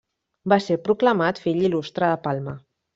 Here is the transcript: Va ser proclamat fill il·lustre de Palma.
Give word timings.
Va 0.53 0.57
ser 0.69 0.77
proclamat 0.89 1.43
fill 1.47 1.63
il·lustre 1.69 2.13
de 2.17 2.21
Palma. 2.29 2.61